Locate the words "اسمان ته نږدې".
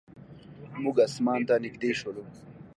1.07-1.91